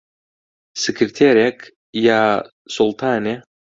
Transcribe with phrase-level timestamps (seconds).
[0.83, 1.59] سکرتێرێک...
[2.07, 2.21] یا
[2.75, 3.35] سوڵتانێ